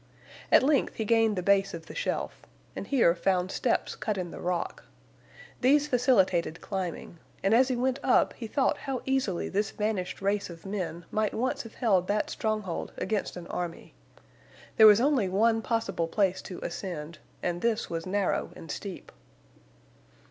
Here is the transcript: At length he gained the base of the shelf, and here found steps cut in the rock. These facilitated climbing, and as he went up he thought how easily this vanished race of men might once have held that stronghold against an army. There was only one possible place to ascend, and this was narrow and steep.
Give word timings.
At 0.51 0.63
length 0.63 0.95
he 0.95 1.05
gained 1.05 1.35
the 1.35 1.43
base 1.43 1.75
of 1.75 1.85
the 1.85 1.93
shelf, 1.93 2.41
and 2.75 2.87
here 2.87 3.13
found 3.13 3.51
steps 3.51 3.93
cut 3.95 4.17
in 4.17 4.31
the 4.31 4.39
rock. 4.41 4.85
These 5.61 5.87
facilitated 5.87 6.59
climbing, 6.59 7.19
and 7.43 7.53
as 7.53 7.67
he 7.67 7.75
went 7.75 7.99
up 8.01 8.33
he 8.33 8.47
thought 8.47 8.79
how 8.79 9.03
easily 9.05 9.47
this 9.47 9.69
vanished 9.69 10.19
race 10.19 10.49
of 10.49 10.65
men 10.65 11.05
might 11.11 11.35
once 11.35 11.61
have 11.61 11.75
held 11.75 12.07
that 12.07 12.31
stronghold 12.31 12.93
against 12.97 13.37
an 13.37 13.45
army. 13.45 13.93
There 14.75 14.87
was 14.87 14.99
only 14.99 15.29
one 15.29 15.61
possible 15.61 16.07
place 16.07 16.41
to 16.41 16.57
ascend, 16.63 17.19
and 17.43 17.61
this 17.61 17.87
was 17.91 18.07
narrow 18.07 18.49
and 18.55 18.71
steep. 18.71 19.11